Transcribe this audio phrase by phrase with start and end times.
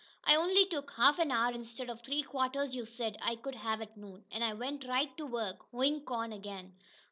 [0.25, 3.81] I only took half an hour, instead of three quarters you said I could have
[3.81, 6.73] at noon, and I went right to work hoein' corn again."